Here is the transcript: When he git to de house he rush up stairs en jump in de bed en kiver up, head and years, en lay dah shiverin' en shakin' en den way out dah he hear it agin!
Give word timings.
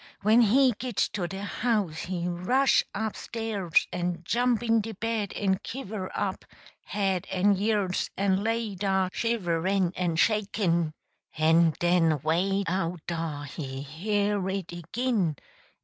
When 0.23 0.41
he 0.41 0.71
git 0.79 0.95
to 1.13 1.27
de 1.27 1.43
house 1.43 1.99
he 2.05 2.27
rush 2.27 2.83
up 2.95 3.15
stairs 3.15 3.85
en 3.93 4.23
jump 4.23 4.63
in 4.63 4.81
de 4.81 4.93
bed 4.95 5.31
en 5.35 5.59
kiver 5.59 6.09
up, 6.15 6.43
head 6.85 7.27
and 7.31 7.55
years, 7.55 8.09
en 8.17 8.41
lay 8.43 8.73
dah 8.73 9.09
shiverin' 9.13 9.93
en 9.95 10.15
shakin' 10.15 10.93
en 11.37 11.75
den 11.77 12.19
way 12.23 12.63
out 12.65 13.01
dah 13.05 13.43
he 13.43 13.83
hear 13.83 14.49
it 14.49 14.73
agin! 14.73 15.35